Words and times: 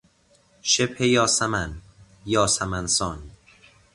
شبه 0.71 1.07
یاسمن، 1.07 1.81
یاسمن 2.25 2.87
سان 2.87 3.19